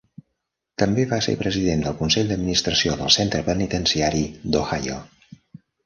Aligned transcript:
També 0.83 1.05
va 1.11 1.19
ser 1.25 1.35
president 1.41 1.85
del 1.85 1.95
consell 2.01 2.33
d'administració 2.33 2.97
del 3.03 3.15
centre 3.19 3.45
penitenciari 3.53 4.27
d'Ohio. 4.57 5.03